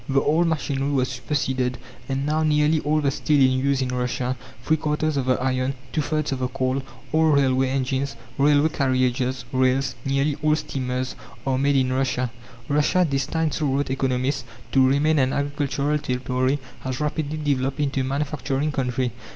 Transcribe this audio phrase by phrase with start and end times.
[0.09, 1.77] The old machinery was superseded,
[2.09, 5.75] and now nearly all the steel in use in Russia, three quarters of the iron,
[5.93, 6.81] two thirds of the coal,
[7.11, 12.31] all railway engines, railway carriages, rails, nearly all steamers, are made in Russia.
[12.67, 18.03] Russia, destined so wrote economists to remain an agricultural territory, has rapidly developed into a
[18.03, 19.11] manufacturing country.